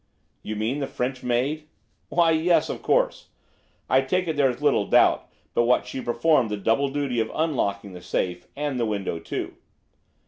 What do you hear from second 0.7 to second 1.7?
the French maid?"